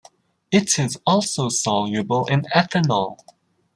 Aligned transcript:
It 0.51 0.79
is 0.79 0.97
also 1.05 1.49
soluble 1.49 2.25
in 2.25 2.45
ethanol. 2.55 3.19